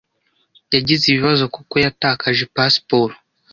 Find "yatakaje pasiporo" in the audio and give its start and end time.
1.85-3.13